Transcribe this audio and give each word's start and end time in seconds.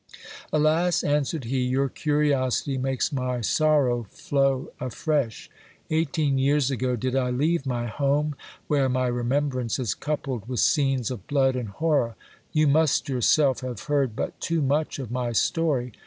Alas! 0.51 1.03
answered 1.03 1.43
he, 1.43 1.59
your 1.59 1.87
curiosity 1.87 2.75
makes 2.75 3.11
my 3.11 3.39
sorrow 3.39 4.01
flow 4.09 4.71
afresh. 4.79 5.47
Eighteen 5.91 6.39
years 6.39 6.71
'ago 6.71 6.95
did 6.95 7.15
I 7.15 7.29
leave 7.29 7.67
my 7.67 7.85
home, 7.85 8.33
where 8.65 8.89
my 8.89 9.05
remembrance 9.05 9.77
is 9.77 9.93
coupled 9.93 10.47
with 10.49 10.59
scenes 10.59 11.11
of 11.11 11.27
blood 11.27 11.55
and 11.55 11.69
horror. 11.69 12.15
You 12.51 12.65
must 12.67 13.09
yourself 13.09 13.59
have 13.59 13.81
heard 13.81 14.15
but 14.15 14.39
too 14.41 14.63
much 14.63 14.97
of 14.97 15.11
my 15.11 15.33
story. 15.33 15.91